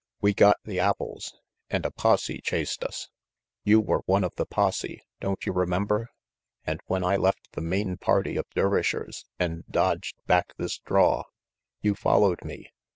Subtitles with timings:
[0.19, 1.35] "We got the apples,
[1.69, 3.09] and a posse chased us.
[3.63, 6.09] You were one of the posse, don't you remember?
[6.65, 11.25] And when I left the main party of Dervishers and dodged back this draw,
[11.83, 12.71] you followed me.